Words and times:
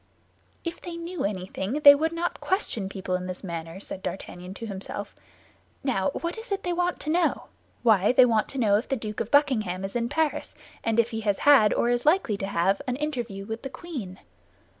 "If 0.63 0.81
they 0.81 0.95
knew 0.97 1.23
anything, 1.23 1.73
they 1.81 1.93
would 1.93 2.11
not 2.11 2.39
question 2.41 2.89
people 2.89 3.13
in 3.13 3.27
this 3.27 3.43
manner," 3.43 3.79
said 3.79 4.01
D'Artagnan 4.01 4.55
to 4.55 4.65
himself. 4.65 5.13
"Now, 5.83 6.09
what 6.09 6.39
is 6.39 6.51
it 6.51 6.63
they 6.63 6.73
want 6.73 6.99
to 7.01 7.11
know? 7.11 7.49
Why, 7.83 8.11
they 8.11 8.25
want 8.25 8.47
to 8.49 8.57
know 8.59 8.77
if 8.79 8.87
the 8.89 8.95
Duke 8.95 9.19
of 9.19 9.29
Buckingham 9.29 9.85
is 9.85 9.95
in 9.95 10.09
Paris, 10.09 10.55
and 10.83 10.99
if 10.99 11.11
he 11.11 11.21
has 11.21 11.37
had, 11.37 11.71
or 11.71 11.91
is 11.91 12.03
likely 12.03 12.35
to 12.37 12.47
have, 12.47 12.81
an 12.87 12.95
interview 12.95 13.45
with 13.45 13.61
the 13.61 13.69
queen." 13.69 14.17